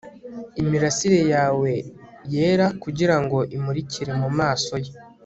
Imirasire 0.61 1.19
yawe 1.33 1.71
yera 2.33 2.67
kugirango 2.83 3.37
imurikire 3.55 4.11
mumaso 4.21 4.73
ye 4.83 4.91